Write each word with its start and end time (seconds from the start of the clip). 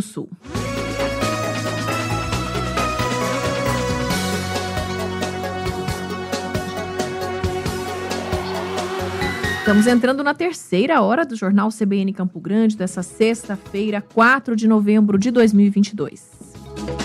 do 0.00 0.02
Sul. 0.02 0.30
Estamos 9.58 9.86
entrando 9.86 10.24
na 10.24 10.34
terceira 10.34 11.00
hora 11.02 11.24
do 11.24 11.36
Jornal 11.36 11.68
CBN 11.68 12.12
Campo 12.12 12.40
Grande 12.40 12.76
dessa 12.76 13.02
sexta-feira, 13.02 14.02
4 14.14 14.56
de 14.56 14.66
novembro 14.66 15.16
de 15.16 15.30
2022. 15.30 16.28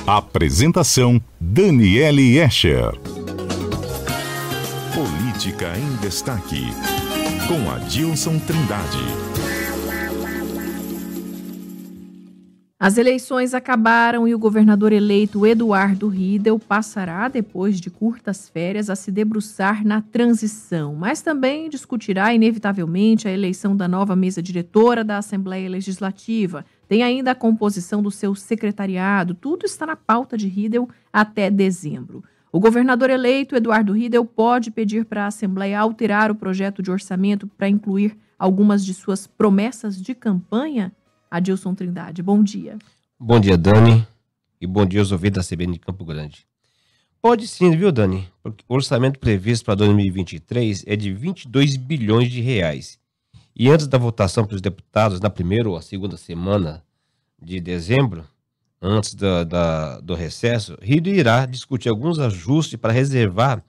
Apresentação: 0.08 1.22
Daniele 1.40 2.40
Escher. 2.40 2.92
Política 4.96 5.78
em 5.78 5.96
Destaque, 5.98 6.64
com 7.48 7.70
Adilson 7.70 8.40
Trindade. 8.40 9.35
As 12.86 13.00
eleições 13.00 13.56
acabaram 13.56 14.28
e 14.28 14.36
o 14.36 14.38
governador 14.38 14.94
eleito 14.94 15.44
Eduardo 15.44 16.08
Riedel 16.08 16.60
passará, 16.60 17.28
depois 17.28 17.82
de 17.82 17.90
curtas 17.90 18.48
férias, 18.48 18.92
a 18.92 18.96
se 18.96 19.12
debruçar 19.12 19.84
na 19.84 20.04
transição, 20.04 20.94
mas 20.94 21.20
também 21.20 21.68
discutirá, 21.68 22.32
inevitavelmente, 22.32 23.28
a 23.28 23.32
eleição 23.32 23.76
da 23.76 23.88
nova 23.88 24.16
mesa 24.16 24.40
diretora 24.40 25.04
da 25.04 25.18
Assembleia 25.18 25.68
Legislativa. 25.68 26.64
Tem 26.88 27.02
ainda 27.02 27.32
a 27.32 27.36
composição 27.36 28.04
do 28.04 28.12
seu 28.12 28.36
secretariado, 28.36 29.34
tudo 29.34 29.66
está 29.66 29.88
na 29.88 29.96
pauta 29.96 30.38
de 30.38 30.48
Riedel 30.48 30.88
até 31.12 31.50
dezembro. 31.50 32.24
O 32.52 32.60
governador 32.60 33.10
eleito, 33.10 33.56
Eduardo 33.56 33.94
Riedel, 33.94 34.26
pode 34.26 34.70
pedir 34.70 35.06
para 35.06 35.24
a 35.24 35.28
Assembleia 35.30 35.80
alterar 35.80 36.30
o 36.30 36.36
projeto 36.36 36.84
de 36.84 36.92
orçamento 36.92 37.48
para 37.48 37.68
incluir 37.68 38.16
algumas 38.38 38.86
de 38.86 38.94
suas 38.94 39.26
promessas 39.26 40.00
de 40.00 40.14
campanha? 40.14 40.94
Adilson 41.36 41.76
Trindade. 41.76 42.24
Bom 42.24 42.42
dia. 42.42 42.78
Bom 43.20 43.40
dia, 43.42 43.58
Dani. 43.58 44.08
E 44.60 44.66
bom 44.66 44.86
dia 44.86 45.02
aos 45.02 45.12
ouvintes 45.12 45.36
da 45.36 45.56
CBN 45.56 45.74
de 45.74 45.80
Campo 45.80 46.06
Grande. 46.06 46.48
Pode 47.22 47.46
sim, 47.46 47.76
viu, 47.76 47.92
Dani? 47.92 48.30
Porque 48.42 48.64
o 48.70 48.74
orçamento 48.74 49.20
previsto 49.20 49.66
para 49.66 49.76
2023 49.76 50.86
é 50.88 50.96
de 50.96 51.12
22 51.12 51.76
bilhões 51.76 52.32
de 52.32 52.40
reais. 52.40 52.98
E 53.54 53.70
antes 53.70 53.86
da 53.86 53.98
votação 53.98 54.46
pelos 54.46 54.62
deputados, 54.62 55.20
na 55.20 55.30
primeira 55.30 55.70
ou 55.70 55.82
segunda 55.82 56.16
semana 56.16 56.82
de 57.42 57.60
dezembro, 57.60 58.24
antes 58.82 59.14
da, 59.14 59.44
da, 59.44 60.00
do 60.00 60.16
recesso, 60.16 60.78
Rio 60.82 61.06
irá 61.08 61.46
discutir 61.46 61.90
alguns 61.90 62.18
ajustes 62.18 62.80
para 62.80 62.94
reservar 62.94 63.62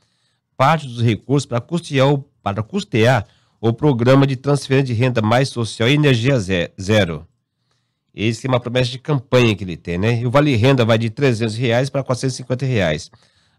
parte 0.56 0.86
dos 0.86 1.02
recursos 1.02 1.46
para 1.46 1.60
custear, 1.60 2.16
para 2.44 2.62
custear 2.62 3.26
o 3.60 3.72
programa 3.72 4.24
de 4.24 4.36
transferência 4.36 4.94
de 4.94 5.00
renda 5.00 5.20
mais 5.20 5.48
social 5.48 5.88
e 5.88 5.94
energia 5.94 6.38
zero 6.38 7.26
esse 8.16 8.46
é 8.46 8.48
uma 8.48 8.58
promessa 8.58 8.90
de 8.90 8.98
campanha 8.98 9.54
que 9.54 9.62
ele 9.62 9.76
tem, 9.76 9.98
né? 9.98 10.20
E 10.22 10.26
o 10.26 10.30
Vale 10.30 10.56
Renda 10.56 10.86
vai 10.86 10.96
de 10.96 11.10
300 11.10 11.54
reais 11.54 11.90
para 11.90 12.02
450 12.02 12.64
reais. 12.64 13.10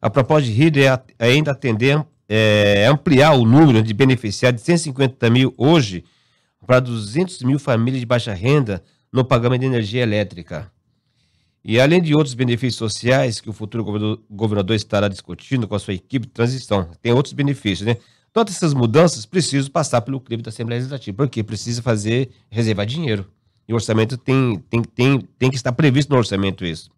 A 0.02 0.10
proposta 0.10 0.50
de 0.50 0.52
Rio 0.52 0.72
é, 0.84 1.00
ainda 1.20 1.52
atender, 1.52 2.04
é, 2.28 2.88
ampliar 2.88 3.34
o 3.34 3.46
número 3.46 3.84
de 3.84 3.94
beneficiários 3.94 4.62
de 4.62 4.66
150 4.66 5.30
mil 5.30 5.54
hoje 5.56 6.04
para 6.66 6.80
200 6.80 7.44
mil 7.44 7.60
famílias 7.60 8.00
de 8.00 8.06
baixa 8.06 8.34
renda 8.34 8.84
no 9.14 9.24
pagamento 9.24 9.62
de 9.62 9.68
energia 9.68 10.02
elétrica. 10.02 10.72
E 11.64 11.80
além 11.80 12.02
de 12.02 12.16
outros 12.16 12.34
benefícios 12.34 12.78
sociais 12.78 13.40
que 13.40 13.50
o 13.50 13.54
futuro 13.54 13.84
governador, 13.84 14.24
governador 14.30 14.76
estará 14.76 15.08
discutindo 15.08 15.68
com 15.68 15.76
a 15.76 15.80
sua 15.80 15.94
equipe 15.94 16.26
de 16.26 16.32
transição, 16.32 16.90
tem 17.02 17.12
outros 17.12 17.34
benefícios, 17.34 17.86
né? 17.86 17.98
Todas 18.34 18.56
essas 18.56 18.74
mudanças 18.74 19.26
precisam 19.26 19.70
passar 19.70 20.02
pelo 20.02 20.20
crivo 20.20 20.42
da 20.42 20.50
Assembleia 20.50 20.80
Legislativa, 20.80 21.18
porque 21.18 21.44
precisa 21.44 21.82
fazer, 21.82 22.30
reservar 22.50 22.86
dinheiro. 22.86 23.26
E 23.68 23.74
o 23.74 23.76
orçamento 23.76 24.18
tem, 24.18 24.64
tem, 24.70 24.82
tem, 24.82 25.20
tem 25.38 25.50
que 25.50 25.58
estar 25.58 25.72
previsto 25.74 26.10
no 26.12 26.18
orçamento 26.18 26.66
isso. 26.66 26.90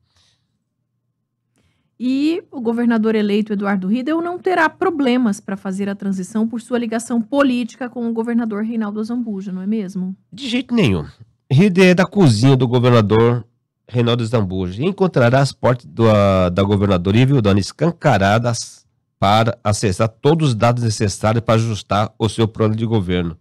E 1.99 2.41
o 2.49 2.61
governador 2.61 3.13
eleito 3.13 3.51
Eduardo 3.51 3.87
Riedel 3.87 4.21
não 4.21 4.39
terá 4.39 4.69
problemas 4.69 5.41
para 5.41 5.57
fazer 5.57 5.89
a 5.89 5.95
transição 5.95 6.47
por 6.47 6.61
sua 6.61 6.79
ligação 6.79 7.21
política 7.21 7.89
com 7.89 8.07
o 8.07 8.13
governador 8.13 8.63
Reinaldo 8.63 9.03
Zambuja, 9.03 9.51
não 9.51 9.61
é 9.61 9.67
mesmo? 9.67 10.15
De 10.31 10.47
jeito 10.47 10.73
nenhum. 10.73 11.05
Riedel 11.51 11.85
é 11.85 11.93
da 11.93 12.05
cozinha 12.05 12.55
do 12.55 12.67
governador 12.67 13.43
Reinaldo 13.85 14.25
Zambuja 14.25 14.81
e 14.81 14.85
encontrará 14.85 15.41
as 15.41 15.51
portas 15.51 15.85
do, 15.87 16.05
uh, 16.05 16.49
da 16.49 16.63
governadora 16.63 17.17
Ivildana 17.17 17.59
escancaradas 17.59 18.85
para 19.19 19.57
acessar 19.61 20.07
todos 20.07 20.49
os 20.49 20.55
dados 20.55 20.83
necessários 20.83 21.43
para 21.43 21.55
ajustar 21.55 22.13
o 22.17 22.29
seu 22.29 22.47
plano 22.47 22.75
de 22.75 22.85
governo. 22.85 23.37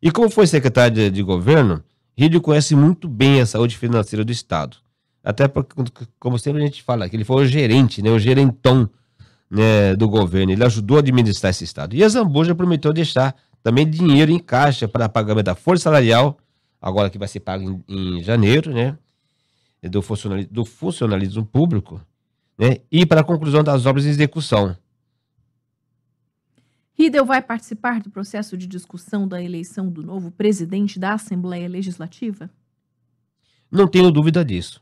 E 0.00 0.10
como 0.10 0.30
foi 0.30 0.46
secretário 0.46 0.94
de, 0.94 1.10
de 1.10 1.22
governo, 1.22 1.84
Rídio 2.22 2.40
conhece 2.40 2.76
muito 2.76 3.08
bem 3.08 3.40
a 3.40 3.46
saúde 3.46 3.76
financeira 3.76 4.24
do 4.24 4.30
Estado. 4.30 4.76
Até 5.24 5.48
porque, 5.48 5.74
como 6.20 6.38
sempre 6.38 6.62
a 6.62 6.64
gente 6.64 6.80
fala, 6.80 7.08
que 7.08 7.16
ele 7.16 7.24
foi 7.24 7.42
o 7.42 7.46
gerente, 7.46 8.00
né, 8.00 8.10
o 8.10 8.18
gerentão 8.18 8.88
né, 9.50 9.96
do 9.96 10.08
governo. 10.08 10.52
Ele 10.52 10.62
ajudou 10.62 10.98
a 10.98 11.00
administrar 11.00 11.50
esse 11.50 11.64
Estado. 11.64 11.96
E 11.96 12.04
a 12.04 12.08
Zambuja 12.08 12.54
prometeu 12.54 12.92
deixar 12.92 13.34
também 13.60 13.90
dinheiro 13.90 14.30
em 14.30 14.38
caixa 14.38 14.86
para 14.86 15.08
pagamento 15.08 15.46
da 15.46 15.56
força 15.56 15.82
salarial, 15.82 16.38
agora 16.80 17.10
que 17.10 17.18
vai 17.18 17.26
ser 17.26 17.40
pago 17.40 17.82
em, 17.88 18.18
em 18.18 18.22
janeiro, 18.22 18.72
né? 18.72 18.96
Do 19.82 20.00
funcionalismo, 20.00 20.52
do 20.52 20.64
funcionalismo 20.64 21.44
público, 21.44 22.00
né? 22.56 22.76
E 22.90 23.04
para 23.04 23.22
a 23.22 23.24
conclusão 23.24 23.64
das 23.64 23.84
obras 23.84 24.06
em 24.06 24.10
execução. 24.10 24.76
Riedel 27.02 27.24
vai 27.24 27.42
participar 27.42 28.00
do 28.00 28.10
processo 28.10 28.56
de 28.56 28.64
discussão 28.64 29.26
da 29.26 29.42
eleição 29.42 29.90
do 29.90 30.04
novo 30.04 30.30
presidente 30.30 31.00
da 31.00 31.14
Assembleia 31.14 31.68
Legislativa? 31.68 32.48
Não 33.68 33.88
tenho 33.88 34.08
dúvida 34.12 34.44
disso. 34.44 34.80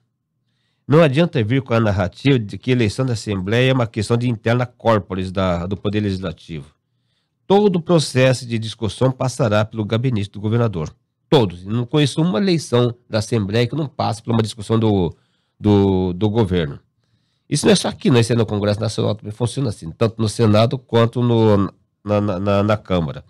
Não 0.87 1.03
adianta 1.03 1.43
vir 1.43 1.63
com 1.63 1.73
a 1.73 1.81
narrativa 1.81 2.39
de 2.39 2.59
que 2.59 2.73
eleição 2.73 3.07
da 3.07 3.15
Assembleia 3.15 3.71
é 3.71 3.73
uma 3.73 3.87
questão 3.87 4.19
de 4.19 4.29
interna 4.29 4.67
corporis 4.67 5.33
da, 5.33 5.65
do 5.65 5.79
Poder 5.79 6.01
Legislativo. 6.01 6.75
Todo 7.47 7.77
o 7.77 7.83
processo 7.83 8.47
de 8.47 8.59
discussão 8.59 9.11
passará 9.11 9.65
pelo 9.65 9.83
gabinete 9.83 10.31
do 10.31 10.41
governador. 10.41 10.95
Todos. 11.31 11.65
Não 11.65 11.87
conheço 11.87 12.21
uma 12.21 12.39
eleição 12.39 12.95
da 13.09 13.21
Assembleia 13.21 13.67
que 13.67 13.75
não 13.75 13.89
passe 13.89 14.23
por 14.23 14.35
uma 14.35 14.43
discussão 14.43 14.79
do, 14.79 15.17
do, 15.59 16.13
do 16.13 16.29
governo. 16.29 16.79
Isso 17.49 17.65
não 17.65 17.73
é 17.73 17.77
só 17.77 17.89
aqui, 17.89 18.11
não. 18.11 18.21
Isso 18.21 18.35
é 18.35 18.37
no 18.37 18.45
Congresso 18.45 18.79
Nacional 18.79 19.15
também 19.15 19.33
funciona 19.33 19.71
assim, 19.71 19.91
tanto 19.91 20.21
no 20.21 20.29
Senado 20.29 20.79
quanto 20.79 21.23
no, 21.23 21.73
na, 22.05 22.21
na, 22.21 22.63
na, 22.63 22.77
Câmara. 22.77 23.25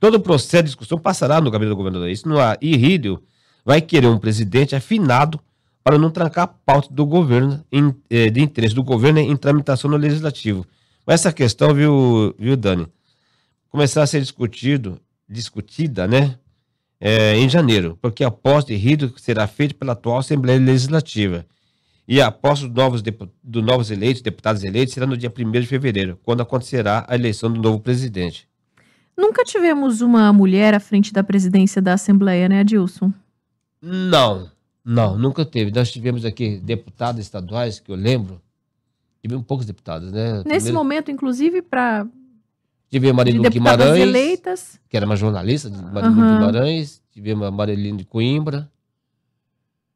Todo 0.00 0.16
o 0.16 0.20
processo 0.20 0.62
de 0.62 0.68
discussão 0.70 0.98
passará 0.98 1.40
no 1.40 1.50
gabinete 1.50 1.74
do 1.74 1.76
governador. 1.76 2.08
Isso 2.08 2.28
não 2.28 2.40
há. 2.40 2.56
E 2.60 2.76
Rídio 2.76 3.22
vai 3.64 3.80
querer 3.80 4.06
um 4.06 4.18
presidente 4.18 4.74
afinado 4.74 5.40
para 5.82 5.98
não 5.98 6.10
trancar 6.10 6.44
a 6.44 6.46
pauta 6.46 6.88
do 6.92 7.06
governo, 7.06 7.64
em, 7.72 7.94
eh, 8.10 8.30
de 8.30 8.40
interesse 8.40 8.74
do 8.74 8.82
governo 8.82 9.18
em 9.18 9.36
tramitação 9.36 9.90
no 9.90 9.96
legislativo. 9.96 10.66
Essa 11.06 11.32
questão, 11.32 11.72
viu, 11.72 12.34
viu 12.38 12.56
Dani, 12.56 12.86
começar 13.70 14.02
a 14.02 14.06
ser 14.06 14.20
discutido, 14.20 15.00
discutida, 15.26 16.06
né, 16.06 16.36
é, 17.00 17.36
em 17.36 17.48
janeiro, 17.48 17.98
porque 18.02 18.22
a 18.24 18.30
posse 18.30 18.68
de 18.68 18.76
Rídio 18.76 19.14
será 19.16 19.46
feita 19.46 19.74
pela 19.74 19.92
atual 19.92 20.18
Assembleia 20.18 20.58
Legislativa. 20.58 21.46
E 22.08 22.22
a 22.22 22.30
posse 22.30 22.62
dos 22.62 22.72
novos, 22.72 23.02
do 23.44 23.60
novos 23.60 23.90
eleitos, 23.90 24.22
deputados 24.22 24.64
eleitos, 24.64 24.94
será 24.94 25.06
no 25.06 25.14
dia 25.14 25.30
1 25.30 25.50
de 25.52 25.66
fevereiro, 25.66 26.18
quando 26.22 26.40
acontecerá 26.40 27.04
a 27.06 27.14
eleição 27.14 27.52
do 27.52 27.60
novo 27.60 27.80
presidente. 27.80 28.48
Nunca 29.14 29.44
tivemos 29.44 30.00
uma 30.00 30.32
mulher 30.32 30.72
à 30.72 30.80
frente 30.80 31.12
da 31.12 31.22
presidência 31.22 31.82
da 31.82 31.92
Assembleia, 31.92 32.48
né, 32.48 32.60
Adilson? 32.60 33.12
Não, 33.82 34.50
não, 34.82 35.18
nunca 35.18 35.44
teve. 35.44 35.70
Nós 35.70 35.92
tivemos 35.92 36.24
aqui 36.24 36.58
deputados 36.60 37.20
estaduais, 37.20 37.78
que 37.78 37.90
eu 37.92 37.96
lembro, 37.96 38.40
tivemos 39.20 39.44
poucos 39.44 39.66
deputados, 39.66 40.10
né? 40.10 40.36
Nesse 40.46 40.66
Primeiro... 40.66 40.74
momento, 40.78 41.10
inclusive, 41.10 41.60
para. 41.60 42.06
Tivemos 42.88 43.12
a 43.12 43.16
Marilu 43.16 43.50
Guimarães, 43.50 44.00
eleitas. 44.00 44.80
que 44.88 44.96
era 44.96 45.04
uma 45.04 45.14
jornalista 45.14 45.68
de 45.68 45.76
Marilu 45.76 46.22
uhum. 46.22 46.38
Guimarães, 46.38 47.02
tivemos 47.10 47.46
a 47.46 47.50
Marilene 47.50 47.98
de 47.98 48.04
Coimbra. 48.06 48.66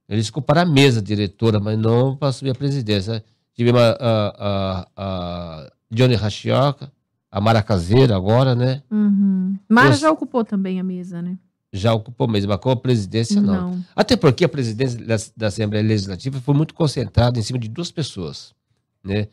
Eles 0.08 0.30
culparam 0.30 0.62
a 0.62 0.66
mesa 0.66 1.00
diretora, 1.00 1.58
mas 1.58 1.78
não 1.78 2.16
para 2.16 2.28
assumir 2.28 2.50
a 2.50 2.54
presidência. 2.54 3.24
Tivemos 3.54 3.80
a, 3.80 3.96
a, 4.00 4.28
a, 4.38 4.86
a 4.96 5.72
Johnny 5.90 6.14
Rachioca, 6.14 6.92
a 7.30 7.40
Mara 7.40 7.62
Caseira 7.62 8.16
agora, 8.16 8.54
né? 8.54 8.82
Uhum. 8.90 9.56
Mara 9.68 9.94
já 9.94 10.10
ocupou 10.10 10.44
também 10.44 10.78
a 10.80 10.84
mesa, 10.84 11.22
né? 11.22 11.38
Já 11.72 11.94
ocupou 11.94 12.28
mesmo, 12.28 12.50
mas 12.50 12.60
com 12.60 12.70
a 12.70 12.76
presidência 12.76 13.40
não. 13.40 13.70
não. 13.70 13.84
Até 13.96 14.14
porque 14.14 14.44
a 14.44 14.48
presidência 14.48 14.98
da, 14.98 15.16
da, 15.34 15.46
Assembleia 15.46 15.82
Legislativa 15.82 16.38
foi 16.40 16.54
muito 16.54 16.74
concentrada 16.74 17.38
em 17.38 17.42
cima 17.42 17.58
de 17.58 17.68
duas 17.68 17.90
pessoas, 17.90 18.54
né? 19.02 19.28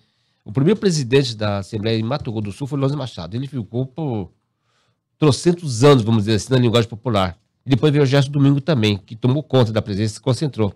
O 0.46 0.52
primeiro 0.52 0.80
presidente 0.80 1.36
da 1.36 1.58
Assembleia 1.58 2.00
em 2.00 2.04
Mato 2.04 2.32
Grosso 2.32 2.46
do 2.46 2.52
Sul 2.54 2.68
foi 2.68 2.80
Lóis 2.80 2.96
Machado. 2.96 3.36
Ele 3.36 3.46
ficou 3.46 3.86
por 3.86 4.32
trocentos 5.18 5.84
anos, 5.84 6.02
vamos 6.02 6.24
dizer 6.24 6.36
assim, 6.36 6.54
na 6.54 6.60
linguagem 6.60 6.90
popular. 6.90 7.38
E 7.70 7.76
depois 7.76 7.94
veio 7.94 8.04
o 8.04 8.08
Gerson 8.08 8.32
Domingo 8.32 8.60
também, 8.60 8.98
que 8.98 9.16
tomou 9.16 9.44
conta 9.44 9.72
da 9.72 9.80
presidência 9.80 10.14
e 10.14 10.16
se 10.16 10.22
concentrou. 10.22 10.74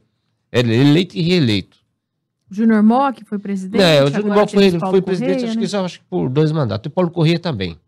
Ele 0.52 0.76
é 0.76 0.78
eleito 0.78 1.18
e 1.18 1.24
reeleito. 1.24 1.76
Júnior 2.52 2.84
Mock 2.84 3.26
foi 3.26 3.40
presidente? 3.40 3.82
É, 3.82 4.04
o 4.04 4.12
Júnior 4.12 4.36
Mock 4.38 4.54
foi, 4.54 4.80
foi 4.80 5.02
presidente, 5.02 5.32
Correia, 5.38 5.50
acho 5.50 5.60
né? 5.60 5.68
que 5.68 5.76
acho 5.76 6.00
que 6.00 6.06
por 6.08 6.30
dois 6.30 6.52
mandatos. 6.52 6.88
E 6.88 6.94
Paulo 6.94 7.10
Corrêa 7.10 7.40
também. 7.40 7.80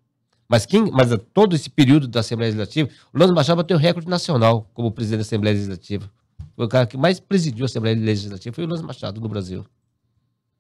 Mas, 0.50 0.66
quem, 0.66 0.90
mas 0.90 1.16
todo 1.32 1.56
esse 1.56 1.70
período 1.70 2.08
da 2.08 2.22
Assembleia 2.22 2.50
Legislativa, 2.50 2.90
o 3.14 3.20
Lando 3.20 3.36
Machado 3.36 3.58
bateu 3.58 3.78
recorde 3.78 4.10
nacional 4.10 4.68
como 4.74 4.90
presidente 4.90 5.20
da 5.20 5.22
Assembleia 5.22 5.54
Legislativa. 5.54 6.10
Foi 6.56 6.66
o 6.66 6.68
cara 6.70 6.88
que 6.88 6.98
mais 6.98 7.20
presidiu 7.20 7.64
a 7.64 7.68
Assembleia 7.68 7.96
Legislativa, 7.96 8.56
foi 8.56 8.64
o 8.64 8.68
Luz 8.68 8.82
Machado 8.82 9.22
no 9.22 9.30
Brasil. 9.30 9.64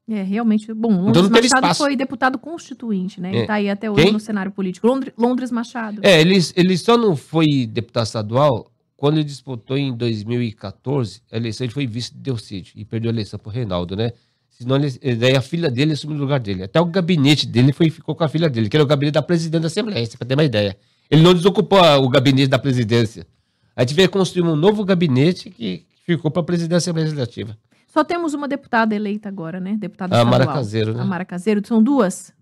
É, 0.07 0.21
realmente. 0.21 0.71
Bom, 0.73 0.89
Londres 0.89 1.09
Então 1.09 1.23
não 1.23 1.29
teve 1.31 1.49
Machado 1.51 1.75
foi 1.75 1.95
deputado 1.95 2.37
constituinte, 2.37 3.19
né? 3.19 3.29
Ele 3.29 3.37
É. 3.39 3.45
tá 3.45 3.53
aí 3.55 3.69
até 3.69 3.89
hoje 3.89 4.03
Quem? 4.03 4.13
no 4.13 4.19
cenário 4.19 4.51
político. 4.51 4.85
Londres, 4.87 5.13
Londres 5.17 5.51
Machado. 5.51 5.99
É, 6.03 6.21
ele, 6.21 6.37
ele 6.55 6.77
só 6.77 6.95
não 6.97 7.15
foi 7.15 7.65
deputado 7.65 8.05
estadual 8.05 8.71
quando 8.95 9.15
ele 9.15 9.23
disputou 9.23 9.77
em 9.77 9.95
2014 9.95 11.21
a 11.31 11.37
eleição, 11.37 11.65
ele 11.65 11.73
foi 11.73 11.87
vice 11.87 12.13
de 12.13 12.19
Delcídio 12.19 12.73
e 12.75 12.85
perdeu 12.85 13.09
a 13.09 13.13
eleição 13.13 13.39
pro 13.39 13.51
Reinaldo, 13.51 13.95
né? 13.95 14.11
Senão 14.49 14.77
ele, 14.77 15.15
daí 15.15 15.35
a 15.35 15.41
filha 15.41 15.69
dele 15.69 15.93
assumiu 15.93 16.17
o 16.17 16.21
lugar 16.21 16.39
dele. 16.39 16.63
Até 16.63 16.79
o 16.79 16.85
gabinete 16.85 17.45
dele 17.45 17.73
foi, 17.73 17.89
ficou 17.89 18.15
com 18.15 18.23
a 18.23 18.29
filha 18.29 18.49
dele, 18.49 18.69
que 18.69 18.77
era 18.77 18.83
o 18.83 18.87
gabinete 18.87 19.15
da 19.15 19.21
presidente 19.21 19.61
da 19.61 19.67
Assembleia, 19.67 20.07
pra 20.17 20.25
ter 20.25 20.33
uma 20.35 20.43
ideia. 20.45 20.77
Ele 21.11 21.21
não 21.21 21.33
desocupou 21.33 21.79
a- 21.79 21.97
o 21.97 22.07
gabinete 22.07 22.47
da 22.47 22.57
presidência. 22.57 23.27
Aí 23.75 23.85
tive 23.85 24.03
que 24.03 24.07
construir 24.07 24.47
um 24.47 24.55
novo 24.55 24.85
gabinete 24.85 25.49
que 25.49 25.85
ficou 26.05 26.31
para 26.31 26.41
a 26.41 26.45
presidência 26.45 26.93
Legislativa. 26.93 27.57
Só 27.95 28.03
temos 28.03 28.33
uma 28.33 28.45
deputada 28.45 28.93
eleita 28.93 29.29
agora, 29.29 29.57
né? 29.57 29.77
Deputada 29.79 30.19
A 30.19 30.25
Mara 30.25 30.43
estadual. 30.43 30.55
Caseiro, 30.57 30.93
né? 30.93 31.01
A 31.01 31.05
Mara 31.05 31.23
Caseiro. 31.23 31.65
São 31.65 31.81
duas? 31.81 32.33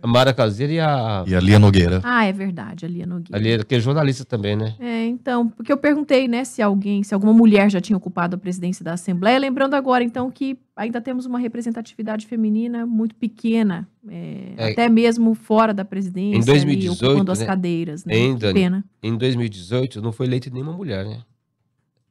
A 0.00 0.06
Mara 0.06 0.32
Caseira 0.32 0.72
e 0.72 0.78
a. 0.78 1.24
E 1.26 1.34
a 1.34 1.40
Lia 1.40 1.58
Nogueira. 1.58 2.00
Ah, 2.04 2.24
é 2.24 2.32
verdade, 2.32 2.84
a 2.86 2.88
Lia 2.88 3.04
Nogueira. 3.04 3.36
Ali, 3.36 3.64
que 3.64 3.74
é 3.74 3.80
jornalista 3.80 4.24
também, 4.24 4.54
né? 4.54 4.76
É, 4.78 5.04
então, 5.06 5.48
porque 5.48 5.72
eu 5.72 5.76
perguntei, 5.76 6.28
né, 6.28 6.44
se 6.44 6.62
alguém, 6.62 7.02
se 7.02 7.12
alguma 7.12 7.32
mulher 7.32 7.68
já 7.68 7.80
tinha 7.80 7.96
ocupado 7.96 8.36
a 8.36 8.38
presidência 8.38 8.84
da 8.84 8.92
Assembleia, 8.92 9.40
lembrando 9.40 9.74
agora, 9.74 10.04
então, 10.04 10.30
que 10.30 10.56
ainda 10.76 11.00
temos 11.00 11.26
uma 11.26 11.40
representatividade 11.40 12.24
feminina 12.24 12.86
muito 12.86 13.16
pequena, 13.16 13.88
é, 14.08 14.52
É. 14.56 14.70
até 14.70 14.88
mesmo 14.88 15.34
fora 15.34 15.74
da 15.74 15.84
presidência, 15.84 16.38
Em 16.38 16.44
2018, 16.44 17.02
e 17.02 17.08
ocupando 17.08 17.32
as 17.32 17.40
né, 17.40 17.46
cadeiras, 17.46 18.04
né? 18.04 18.14
Dani? 18.38 18.54
pena. 18.54 18.84
Em 19.02 19.18
2018 19.18 20.00
não 20.00 20.12
foi 20.12 20.26
eleita 20.26 20.48
nenhuma 20.48 20.72
mulher, 20.74 21.04
né? 21.04 21.22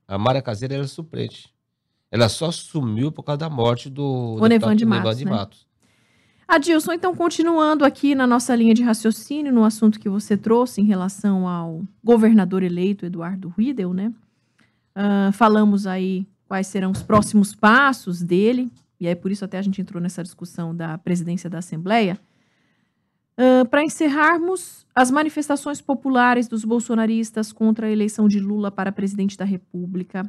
A 0.05 0.17
Mara 0.17 0.41
Caseira 0.41 0.75
era 0.75 0.87
suplente. 0.87 1.54
Ela 2.15 2.29
só 2.29 2.49
sumiu 2.49 3.11
por 3.11 3.23
causa 3.23 3.39
da 3.39 3.49
morte 3.49 3.89
do 3.89 4.37
Onevan 4.39 4.73
de 4.73 4.85
Matos, 4.85 5.17
de 5.17 5.25
né? 5.25 5.31
Matos. 5.31 5.67
Adilson, 6.47 6.93
então, 6.93 7.13
continuando 7.13 7.83
aqui 7.83 8.15
na 8.15 8.25
nossa 8.25 8.55
linha 8.55 8.73
de 8.73 8.81
raciocínio, 8.81 9.51
no 9.51 9.65
assunto 9.65 9.99
que 9.99 10.07
você 10.07 10.37
trouxe 10.37 10.79
em 10.79 10.85
relação 10.85 11.45
ao 11.45 11.83
governador 12.01 12.63
eleito 12.63 13.05
Eduardo 13.05 13.53
Riedel, 13.57 13.93
né? 13.93 14.13
Ah, 14.95 15.31
falamos 15.33 15.85
aí 15.85 16.25
quais 16.47 16.67
serão 16.67 16.91
os 16.91 17.03
próximos 17.03 17.53
passos 17.53 18.23
dele, 18.23 18.71
e 18.97 19.09
aí 19.09 19.15
por 19.15 19.29
isso 19.29 19.43
até 19.43 19.57
a 19.57 19.61
gente 19.61 19.81
entrou 19.81 20.01
nessa 20.01 20.23
discussão 20.23 20.73
da 20.73 20.97
presidência 20.97 21.49
da 21.49 21.57
Assembleia. 21.57 22.17
Para 23.69 23.83
encerrarmos, 23.83 24.85
as 24.95 25.11
manifestações 25.11 25.81
populares 25.81 26.47
dos 26.47 26.63
bolsonaristas 26.63 27.51
contra 27.51 27.87
a 27.87 27.91
eleição 27.91 28.29
de 28.29 28.39
Lula 28.39 28.71
para 28.71 28.93
presidente 28.93 29.37
da 29.37 29.43
República 29.43 30.23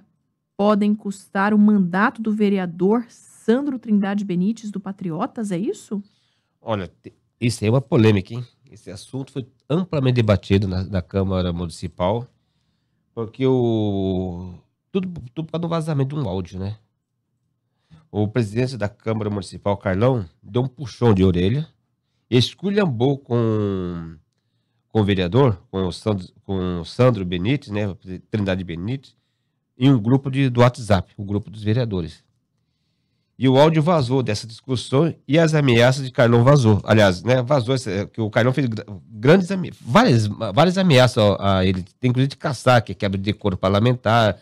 podem 0.56 0.94
custar 0.94 1.52
o 1.52 1.58
mandato 1.58 2.22
do 2.22 2.32
vereador 2.32 3.04
Sandro 3.08 3.78
Trindade 3.78 4.24
Benites 4.24 4.70
do 4.70 4.80
Patriotas, 4.80 5.52
é 5.52 5.58
isso? 5.58 6.02
Olha, 6.60 6.90
isso 7.40 7.64
é 7.64 7.70
uma 7.70 7.80
polêmica, 7.80 8.34
hein? 8.34 8.44
Esse 8.70 8.90
assunto 8.90 9.30
foi 9.30 9.46
amplamente 9.68 10.14
debatido 10.14 10.66
na, 10.66 10.82
na 10.84 11.02
Câmara 11.02 11.52
Municipal, 11.52 12.26
porque 13.14 13.46
o. 13.46 14.54
Tudo, 14.90 15.08
tudo 15.34 15.46
por 15.46 15.52
causa 15.52 15.62
do 15.62 15.68
vazamento 15.68 16.16
de 16.16 16.22
um 16.22 16.28
áudio, 16.28 16.58
né? 16.58 16.78
O 18.10 18.26
presidente 18.26 18.76
da 18.76 18.88
Câmara 18.88 19.28
Municipal, 19.28 19.76
Carlão, 19.76 20.28
deu 20.42 20.62
um 20.62 20.68
puxão 20.68 21.12
de 21.12 21.22
orelha, 21.22 21.68
esculhambou 22.30 23.18
com, 23.18 24.16
com 24.88 25.00
o 25.00 25.04
vereador, 25.04 25.62
com 25.70 25.86
o 25.86 25.92
Sandro, 25.92 26.26
com 26.44 26.80
o 26.80 26.84
Sandro 26.84 27.24
Benites, 27.24 27.70
né? 27.70 27.94
Trindade 28.30 28.64
Benites, 28.64 29.14
em 29.78 29.90
um 29.90 29.98
grupo 29.98 30.30
de, 30.30 30.48
do 30.48 30.60
WhatsApp, 30.60 31.12
o 31.16 31.24
grupo 31.24 31.50
dos 31.50 31.62
vereadores. 31.62 32.24
E 33.38 33.46
o 33.48 33.58
áudio 33.58 33.82
vazou 33.82 34.22
dessa 34.22 34.46
discussão 34.46 35.14
e 35.28 35.38
as 35.38 35.52
ameaças 35.52 36.06
de 36.06 36.10
Carlão 36.10 36.42
vazou. 36.42 36.80
Aliás, 36.84 37.22
né, 37.22 37.42
vazou 37.42 37.74
essa- 37.74 38.06
que 38.06 38.18
o 38.20 38.30
Carlão 38.30 38.52
fez 38.52 38.66
gra- 38.66 38.86
grandes 39.10 39.48
várias, 39.80 40.26
várias 40.26 40.78
ameaças 40.78 41.22
a, 41.38 41.62
ele, 41.62 41.84
tem 42.00 42.08
inclusive 42.08 42.30
de 42.30 42.36
caçar, 42.36 42.82
que 42.82 42.92
é 42.92 42.94
quebra 42.94 43.18
de 43.18 43.24
decoro 43.24 43.56
parlamentar, 43.56 44.38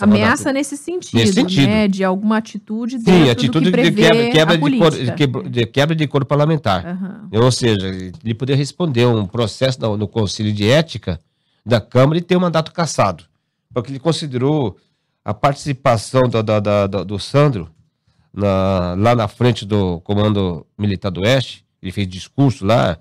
Ameaça 0.00 0.52
nesse 0.52 0.76
sentido, 0.76 1.18
Nesse 1.18 1.32
sentido. 1.32 1.66
né? 1.66 1.88
De 1.88 2.04
alguma 2.04 2.36
atitude 2.36 3.00
Sim, 3.00 3.28
atitude 3.28 3.72
que 3.72 3.82
de 3.90 3.92
quebra, 3.96 4.30
quebra, 4.30 4.56
de, 4.58 4.78
cor, 4.78 4.90
de, 4.92 5.12
quebra, 5.12 5.42
de 5.50 5.66
quebra 5.66 5.96
de 5.96 6.04
decoro 6.04 6.24
parlamentar. 6.24 6.86
Aham. 6.86 7.28
Ou 7.32 7.50
seja, 7.50 7.84
ele 7.88 8.32
poder 8.34 8.54
responder 8.54 9.06
um 9.06 9.26
processo 9.26 9.80
no, 9.80 9.96
no 9.96 10.06
Conselho 10.06 10.52
de 10.52 10.68
Ética 10.68 11.18
da 11.64 11.80
Câmara 11.80 12.16
e 12.16 12.22
ter 12.22 12.36
o 12.36 12.40
mandato 12.40 12.72
cassado. 12.72 13.24
Porque 13.76 13.92
ele 13.92 13.98
considerou 13.98 14.78
a 15.22 15.34
participação 15.34 16.22
do, 16.22 16.42
da- 16.42 16.60
da- 16.60 16.86
da- 16.86 17.04
do 17.04 17.18
Sandro 17.18 17.68
na- 18.32 18.94
lá 18.96 19.14
na 19.14 19.28
frente 19.28 19.66
do 19.66 20.00
Comando 20.00 20.66
Militar 20.78 21.10
do 21.10 21.20
Oeste. 21.20 21.62
Ele 21.82 21.92
fez 21.92 22.08
discurso 22.08 22.64
lá, 22.64 22.98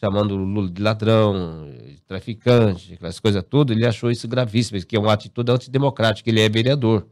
chamando 0.00 0.32
o 0.32 0.36
Lula 0.36 0.68
de 0.68 0.82
ladrão, 0.82 1.70
de 1.70 2.00
traficante, 2.02 2.94
aquelas 2.94 3.20
coisas 3.20 3.44
tudo. 3.48 3.72
Ele 3.72 3.86
achou 3.86 4.10
isso 4.10 4.26
gravíssimo, 4.26 4.84
que 4.84 4.96
é 4.96 4.98
uma 4.98 5.12
atitude 5.12 5.52
antidemocrática. 5.52 6.28
Ele 6.28 6.40
é 6.40 6.48
vereador. 6.48 7.06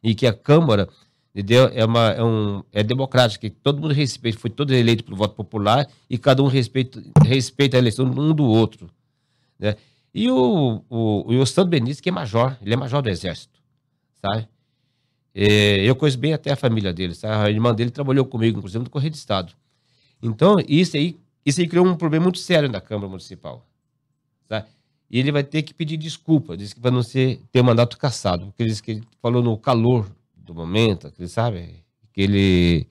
E 0.00 0.14
que 0.14 0.24
a 0.26 0.32
Câmara 0.32 0.88
entendeu? 1.34 1.68
É, 1.74 1.84
uma, 1.84 2.10
é, 2.10 2.22
um, 2.22 2.62
é 2.72 2.84
democrática, 2.84 3.48
que 3.48 3.56
todo 3.56 3.80
mundo 3.80 3.92
respeita, 3.92 4.38
foi 4.38 4.50
todo 4.50 4.72
eleito 4.72 5.02
pelo 5.02 5.16
voto 5.16 5.34
popular 5.34 5.88
e 6.08 6.16
cada 6.16 6.42
um 6.42 6.46
respeita, 6.46 7.02
respeita 7.24 7.76
a 7.76 7.78
eleição 7.78 8.04
um 8.06 8.32
do 8.32 8.44
outro. 8.44 8.88
Né? 9.58 9.74
E 10.14 10.30
o, 10.30 10.82
o, 10.90 11.34
o 11.34 11.46
Sandro 11.46 11.70
Benítez, 11.70 12.00
que 12.00 12.08
é 12.08 12.12
major, 12.12 12.56
ele 12.60 12.74
é 12.74 12.76
major 12.76 13.02
do 13.02 13.08
Exército, 13.08 13.58
sabe? 14.20 14.46
É, 15.34 15.82
eu 15.84 15.96
conheço 15.96 16.18
bem 16.18 16.34
até 16.34 16.52
a 16.52 16.56
família 16.56 16.92
dele, 16.92 17.14
sabe? 17.14 17.34
A 17.34 17.50
irmã 17.50 17.74
dele 17.74 17.90
trabalhou 17.90 18.24
comigo, 18.26 18.58
inclusive, 18.58 18.84
no 18.84 18.90
Correio 18.90 19.10
de 19.10 19.16
Estado. 19.16 19.54
Então, 20.22 20.56
isso 20.68 20.96
aí, 20.96 21.18
isso 21.44 21.60
aí 21.60 21.66
criou 21.66 21.86
um 21.86 21.96
problema 21.96 22.24
muito 22.24 22.38
sério 22.38 22.68
na 22.68 22.80
Câmara 22.80 23.08
Municipal. 23.08 23.66
Sabe? 24.48 24.66
E 25.10 25.18
ele 25.18 25.32
vai 25.32 25.42
ter 25.42 25.62
que 25.62 25.72
pedir 25.72 25.96
desculpa, 25.96 26.56
disse 26.56 26.74
que 26.74 26.80
vai 26.80 26.92
não 26.92 27.02
ser, 27.02 27.40
ter 27.50 27.60
o 27.60 27.64
mandato 27.64 27.96
cassado, 27.96 28.46
porque 28.46 28.62
ele 28.62 28.74
que 28.74 28.90
ele 28.90 29.02
falou 29.20 29.42
no 29.42 29.56
calor 29.56 30.10
do 30.36 30.54
momento, 30.54 31.10
que 31.10 31.22
ele 31.22 31.28
sabe, 31.28 31.82
que 32.12 32.20
ele. 32.20 32.86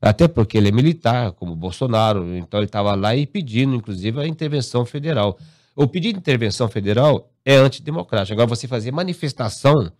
Até 0.00 0.28
porque 0.28 0.58
ele 0.58 0.68
é 0.68 0.72
militar, 0.72 1.32
como 1.32 1.56
Bolsonaro, 1.56 2.36
então 2.36 2.60
ele 2.60 2.66
estava 2.66 2.94
lá 2.94 3.16
e 3.16 3.26
pedindo, 3.26 3.74
inclusive, 3.74 4.20
a 4.20 4.26
intervenção 4.26 4.84
federal. 4.84 5.38
O 5.76 5.86
pedido 5.86 6.14
de 6.14 6.20
intervenção 6.20 6.68
federal 6.68 7.30
é 7.44 7.54
antidemocrático. 7.56 8.32
Agora, 8.32 8.48
você 8.48 8.66
fazer 8.66 8.90
manifestação 8.90 9.92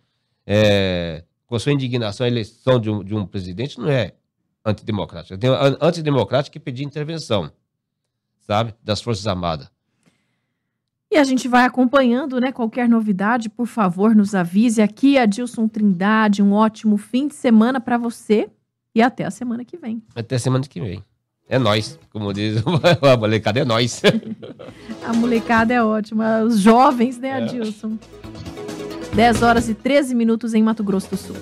é, 0.45 1.23
com 1.45 1.55
a 1.55 1.59
sua 1.59 1.71
indignação 1.71 2.25
à 2.25 2.27
eleição 2.27 2.79
de 2.79 2.89
um, 2.89 3.03
de 3.03 3.13
um 3.15 3.25
presidente 3.25 3.79
não 3.79 3.87
é 3.87 4.13
antidemocrático. 4.65 5.37
Tem 5.37 5.49
an- 5.49 5.77
antidemocrático 5.79 6.53
que 6.53 6.59
pedir 6.59 6.83
intervenção, 6.83 7.51
sabe, 8.41 8.73
das 8.83 9.01
Forças 9.01 9.27
Armadas. 9.27 9.69
E 11.09 11.15
a 11.15 11.23
gente 11.23 11.47
vai 11.47 11.63
acompanhando, 11.63 12.37
né? 12.41 12.51
Qualquer 12.51 12.89
novidade, 12.89 13.47
por 13.47 13.65
favor, 13.67 14.13
nos 14.13 14.35
avise. 14.35 14.81
Aqui, 14.81 15.17
Adilson 15.17 15.67
Trindade, 15.67 16.41
um 16.43 16.51
ótimo 16.51 16.97
fim 16.97 17.27
de 17.29 17.35
semana 17.35 17.79
para 17.79 17.97
você 17.97 18.49
e 18.93 19.01
até 19.01 19.23
a 19.23 19.31
semana 19.31 19.63
que 19.63 19.77
vem. 19.77 20.03
Até 20.13 20.37
semana 20.37 20.65
que 20.67 20.81
vem. 20.81 21.01
É 21.49 21.57
nós, 21.57 21.97
como 22.11 22.33
diz 22.33 22.61
a 23.01 23.17
molecada, 23.17 23.59
é 23.59 23.65
nós. 23.65 24.01
A 25.05 25.13
molecada 25.13 25.73
é 25.73 25.81
ótima. 25.81 26.41
Os 26.41 26.59
jovens, 26.59 27.17
né, 27.17 27.33
Adilson? 27.33 27.97
10 29.13 29.41
horas 29.41 29.69
e 29.69 29.73
13 29.73 30.13
minutos 30.13 30.53
em 30.53 30.61
Mato 30.61 30.83
Grosso 30.83 31.09
do 31.09 31.17
Sul. 31.17 31.35